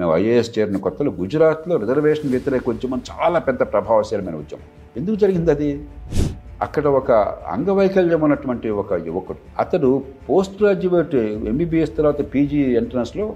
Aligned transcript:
మేము 0.00 0.12
ఐఏఎస్ 0.16 0.50
చేరిన 0.58 0.78
కొత్తలో 0.86 1.10
గుజరాత్లో 1.20 1.76
రిజర్వేషన్ 1.82 2.30
వ్యతిరేక 2.34 2.68
ఉద్యమం 2.72 3.00
చాలా 3.10 3.38
పెద్ద 3.48 3.62
ప్రభావశీలమైన 3.72 4.36
ఉద్యమం. 4.42 4.66
ఎందుకు 4.98 5.16
జరిగింది 5.16 5.50
అది? 5.56 5.70
అక్కడ 6.66 6.86
ఒక 7.00 7.10
అంగవైకల్యం 7.54 8.20
ఉన్నటువంటి 8.26 8.68
ఒక 8.82 8.92
యువకుడు. 9.08 9.38
అతడు 9.62 9.90
పోస్ట్ 10.28 10.56
గ్రాడ్యుయేట్ 10.62 11.14
ఎంబీబీఎస్ 11.52 11.94
తర్వాత 11.98 12.20
పీజీ 12.34 12.60
ఎంట్రన్స్లో 12.80 13.26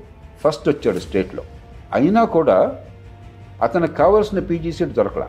ఫస్ట్ 0.43 0.67
వచ్చాడు 0.69 0.99
స్టేట్లో. 0.99 1.43
అయినా 1.99 2.25
కూడా 2.37 2.59
అతనికి 3.63 3.95
కావాల్సిన 4.03 4.39
పీజీ 4.51 4.73
సీట్ 4.79 4.95
దొరకలా. 5.01 5.29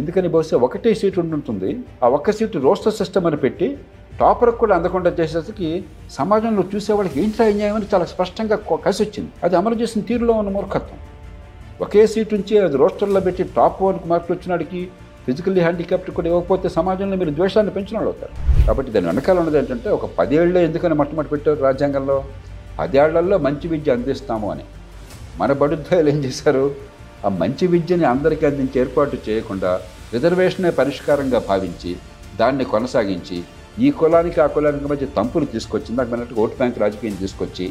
ఎందుకని 0.00 0.28
బహుశా 0.34 0.56
ఒకటే 0.66 0.90
సీట్ 0.94 1.18
ఉండుంటుంది 1.18 1.70
ఆ 2.04 2.08
ఒక్క 2.16 2.30
సీటు 2.38 2.58
రోస్టర్ 2.58 2.94
సిస్టమ్ 3.00 3.26
అని 3.30 3.36
పెట్టి 3.36 3.68
టాపర్కి 4.20 4.58
కూడా 4.58 4.76
అందకుండా 4.76 5.10
చేసేసరికి 5.18 5.84
సమాజంలో 6.10 6.62
చూసేవాళ్ళకి 6.74 7.22
ఏంటి 7.22 7.42
అన్యాయం 7.42 7.74
అని 7.74 7.86
చాలా 7.94 8.04
స్పష్టంగా 8.04 8.56
కసి 8.56 8.82
కలిసి 8.84 9.02
వచ్చింది 9.02 9.30
అది 9.44 9.56
అమలు 9.56 9.76
చేసిన 9.82 10.00
తీరులో 10.02 10.32
ఉన్న 10.32 10.50
మూర్ఖత్వం. 10.50 10.98
ఒకే 11.80 12.06
సీటు 12.06 12.34
నుంచి 12.34 12.58
అది 12.58 12.76
రోస్టర్లో 12.76 13.20
పెట్టి 13.20 13.42
టాప్ 13.56 13.82
వన్కి 13.82 14.08
మార్కులు 14.08 14.34
వచ్చినాడికి 14.36 14.80
ఫిజికల్లీ 15.26 15.60
హ్యాండిక్యాప్ట్ 15.60 16.10
కూడా 16.10 16.28
ఇవ్వకపోతే 16.28 16.68
సమాజంలో 16.68 17.16
మీరు 17.16 17.30
ద్వేషాన్ని 17.30 17.72
పెంచిన 17.72 17.96
వాళ్ళు 17.98 18.10
అవుతారు. 18.12 18.64
కాబట్టి 18.66 18.92
దాని 18.92 19.06
వెనకాల 19.06 19.38
ఉన్నది 19.38 19.58
ఏంటంటే 19.58 19.90
ఒక 19.90 20.06
పదేళ్ళే 20.18 20.64
ఎందుకని 20.64 20.94
మొట్టమొదటి 20.94 21.30
పెట్టారు 21.30 21.60
రాజ్యాంగంలో? 21.60 22.24
పదేళ్ళలో 22.80 23.38
మంచి 23.38 23.68
విద్య 23.68 23.92
అందిస్తాము 23.92 24.50
అని. 24.50 24.64
మన 25.36 25.52
బడుద్దాయలు 25.52 26.08
ఏం 26.08 26.24
చేశారు? 26.24 26.74
ఆ 27.26 27.28
మంచి 27.28 27.66
విద్యని 27.66 28.04
అందరికీ 28.04 28.46
అందించే 28.46 28.80
ఏర్పాటు 28.80 29.16
చేయకుండా 29.28 29.80
రిజర్వేషనే 30.12 30.70
పరిష్కారంగా 30.70 31.38
భావించి 31.48 31.96
దాన్ని 32.40 32.64
కొనసాగించి 32.64 33.38
ఈ 33.86 33.88
కులానికి 33.98 34.38
ఆ 34.44 34.46
కులానికి 34.54 34.86
మధ్య 34.92 35.06
తంపులు 35.16 35.46
తీసుకొచ్చి 35.54 35.90
నాకు 35.98 36.10
అన్నట్టు 36.14 36.36
ఓటు 36.42 36.54
బ్యాంక్ 36.60 36.78
రాజకీయం 36.82 37.16
తీసుకొచ్చి 37.20 37.66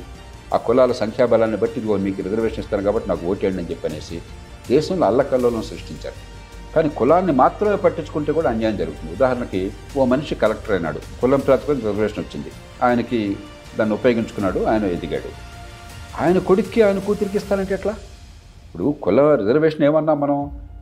ఆ 0.56 0.58
కులాల 0.68 0.92
సంఖ్యాబలాన్ని 1.00 1.58
బట్టి 1.64 1.78
ఇదిగో 1.80 1.96
మీకు 2.06 2.20
రిజర్వేషన్ 2.28 2.62
ఇస్తాను 2.64 2.84
కాబట్టి 2.88 3.08
నాకు 3.12 3.24
ఓటేయండి 3.32 3.62
అని 3.62 3.72
చెప్పనేసి 3.72 4.18
దేశంలో 4.70 5.06
అల్లకల్లోలం 5.10 5.66
సృష్టించారు. 5.72 6.20
కానీ 6.76 6.90
కులాన్ని 7.00 7.34
మాత్రమే 7.42 7.76
పట్టించుకుంటే 7.86 8.32
కూడా 8.38 8.48
అన్యాయం 8.54 8.78
జరుగుతుంది. 8.82 9.12
ఉదాహరణకి 9.18 9.62
ఓ 9.98 10.06
మనిషి 10.14 10.36
కలెక్టర్ 10.44 10.76
అయినాడు. 10.78 11.02
కులం 11.22 11.44
ప్రాతిపదిక 11.48 11.86
రిజర్వేషన్ 11.86 12.22
వచ్చింది. 12.24 12.52
ఆయనకి 12.88 13.20
దాన్ని 13.78 13.96
ఉపయోగించుకున్నాడు 14.00 14.60
ఆయన 14.72 14.86
ఎదిగాడు. 14.98 15.30
ఆయన 16.24 16.38
కొడుక్కి 16.50 16.80
ఆయన 16.88 17.00
కూతురికి 17.08 17.38
ఇస్తానంటే 17.42 17.74
ఎట్లా? 17.80 17.96
ఇప్పుడు 18.66 18.88
కుల 19.06 19.20
రిజర్వేషన్ 19.44 19.86
ఏమన్నాం 19.92 20.20
మనం? 20.26 20.40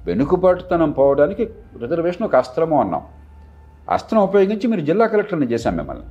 వెనుకబాటుతనం 0.08 0.92
పోవడానికి 1.02 1.44
రిజర్వేషన్ 1.84 2.26
ఒక 2.30 2.36
అస్త్రము 2.44 2.76
అన్నాం. 2.82 3.06
అస్త్రం 3.91 4.22
ఉపయోగించి 4.22 4.67
మీరు 4.67 4.81
జిల్లా 4.81 5.08
కలెక్టర్ని 5.08 5.45
చేశాం 5.45 5.78
మిమ్మల్ని. 5.78 6.03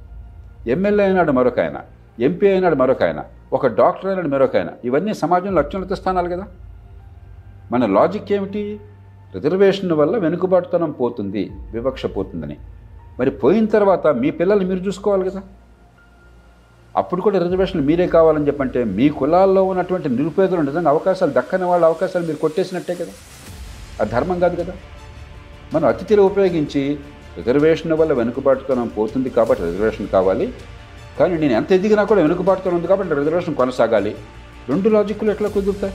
ఎమ్మెల్యే 0.70 1.06
అయినాడు 1.06 1.32
మరొక 1.32 1.60
ఆయన 1.60 1.80
ఎంపీ 2.20 2.48
అయినాడు 2.48 2.74
మరొక 2.74 3.02
ఆయన 3.02 3.24
ఒక 3.52 3.66
డాక్టర్ 3.66 4.06
అయినాడు 4.06 4.28
మరొక 4.28 4.56
ఆయన. 4.56 4.68
ఇవన్నీ 4.84 5.14
సమాజంలో 5.14 5.62
అత్యున్నత 5.62 5.92
స్థానాలు 5.92 6.28
కదా. 6.28 6.46
మన 7.72 7.86
లాజిక్ 7.86 8.32
ఏమిటి? 8.32 8.80
రిజర్వేషన్ 9.34 9.92
వల్ల 9.92 10.16
వెనుకబాటుతనం 10.16 10.90
పోతుంది 10.90 11.50
వివక్ష 11.72 12.06
పోతుందని. 12.06 12.56
మరి 13.20 13.30
పోయిన 13.30 13.66
తర్వాత 13.66 14.06
మీ 14.06 14.30
పిల్లల్ని 14.30 14.64
మీరు 14.64 14.78
చూసుకోవాలి 14.78 15.30
కదా. 15.30 15.42
అప్పుడు 16.96 17.20
కూడా 17.20 17.42
రిజర్వేషన్లు 17.42 17.86
మీరే 17.86 18.06
కావాలని 18.06 18.46
చెప్పంటే 18.46 18.84
మీ 18.84 19.08
కులాల్లో 19.08 19.64
ఉన్నటువంటి 19.64 20.08
నిరుపేదలు 20.08 20.60
నిజంగా 20.60 20.90
అవకాశాలు 20.90 21.32
దక్కని 21.32 21.64
వాళ్ళ 21.64 21.84
అవకాశాలు 21.84 22.26
మీరు 22.26 22.36
కొట్టేసినట్టే 22.36 22.94
కదా. 22.94 23.12
అది 24.00 24.10
ధర్మం 24.10 24.40
కాదు 24.40 24.62
కదా. 24.62 24.72
మనం 25.74 25.88
అతిథిని 25.88 26.20
ఉపయోగించి 26.20 26.98
రిజర్వేషన్ 27.36 27.92
వల్ల 27.92 28.12
వెనుకబాటుతనం 28.12 28.88
పోతుంది 28.88 29.30
కాబట్టి 29.30 29.64
రిజర్వేషన్ 29.64 30.08
కావాలి. 30.08 30.54
కానీ 31.20 31.38
నేను 31.38 31.52
ఎంత 31.52 31.72
ఎదిగినా 31.72 32.04
కూడా 32.04 32.20
వెనుకబాటుతనం 32.20 32.74
ఉంది 32.74 32.86
కాబట్టి 32.86 33.14
రిజర్వేషన్ 33.14 33.54
కొనసాగాలి. 33.54 34.14
రెండు 34.68 34.88
లాజిక్లు 34.88 35.30
ఎట్లా 35.30 35.48
కుదురుతాయి? 35.48 35.94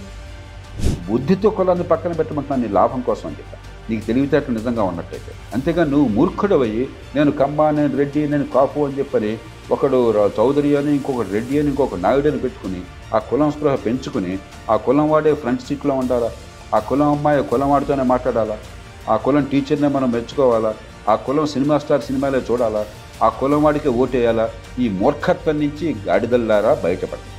బుద్ధితో 1.09 1.49
కులాన్ని 1.49 1.83
పక్కన 1.83 2.11
పెట్టమంటున్నాను 2.11 2.67
నీ 2.67 2.73
లాభం 2.73 3.01
కోసం 3.01 3.27
అని 3.27 3.37
చెప్పా. 3.37 3.57
నీకు 3.89 4.05
తెలివితేటలు 4.05 4.53
నిజంగా 4.53 4.83
ఉన్నట్టయితే. 4.83 5.31
అంతేగా 5.53 5.83
నువ్వు 5.83 6.07
మూర్ఖుడవయ్యి 6.07 6.89
నేను 7.15 7.31
కమ్మ 7.31 7.69
నేను 7.69 7.97
రెడ్డి 7.97 8.29
నేను 8.29 8.43
కాపు 8.43 8.79
అని 8.79 8.99
చెప్పని 8.99 9.37
ఒకడు 9.71 10.11
రా- 10.11 10.29
చౌదరి 10.39 10.75
అని 10.75 10.91
ఇంకొకటి 10.95 11.29
రెడ్డి 11.29 11.59
అని 11.59 11.67
ఇంకొక 11.67 11.95
నాయుడు 11.95 12.27
అని 12.27 12.39
పెట్టుకుని 12.39 12.81
ఆ 13.15 13.17
కులం 13.17 13.51
స్పృహ 13.51 13.75
పెంచుకుని 13.75 14.39
ఆ 14.69 14.75
కులం 14.75 15.09
వాడే 15.09 15.33
ఫ్రంట్ 15.33 15.61
సీట్లో 15.61 15.95
ఉండాలా? 15.95 16.31
ఆ 16.75 16.79
కులం 16.79 17.11
అమ్మాయి 17.11 17.43
కులం 17.43 17.69
వాడితోనే 17.69 18.03
మాట్లాడాలా? 18.03 18.57
ఆ 19.09 19.15
కులం 19.15 19.43
టీచర్నే 19.43 19.87
మనం 19.87 20.11
మెచ్చుకోవాలా? 20.11 20.73
ఆ 21.11 21.15
కులం 21.25 21.45
సినిమా 21.53 21.75
స్టార్ 21.77 22.07
సినిమాలే 22.07 22.41
చూడాలా? 22.49 22.83
ఆ 23.25 23.29
కులం 23.39 23.61
వాడికి 23.63 23.89
ఓటేయాలా? 24.01 24.45
ఈ 24.83 24.89
మూర్ఖత్వం 24.89 25.59
నుంచి 25.63 25.95
గాడిదల్లారా 26.07 26.73
బయటపడాలి 26.85 27.38